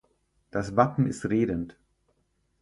Das 0.49 0.75
Wappen 0.75 1.05
ist 1.05 1.29
redend. 1.29 1.77